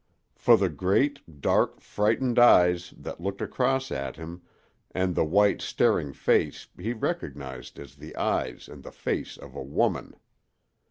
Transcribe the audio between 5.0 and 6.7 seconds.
the white, staring face